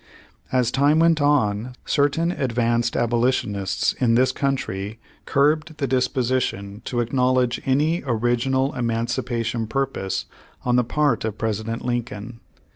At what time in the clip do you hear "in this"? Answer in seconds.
3.93-4.31